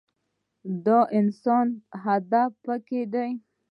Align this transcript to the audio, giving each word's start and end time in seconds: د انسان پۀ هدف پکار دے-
د 0.85 0.87
انسان 1.19 1.67
پۀ 1.77 1.77
هدف 2.05 2.51
پکار 2.65 3.03
دے- 3.13 3.27